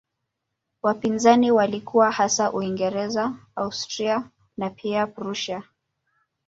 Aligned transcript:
Wapinzani 0.83 1.51
walikuwa 1.51 2.11
hasa 2.11 2.51
Uingereza, 2.53 3.33
Austria 3.55 4.29
na 4.57 4.69
pia 4.69 5.07
Prussia. 5.07 5.63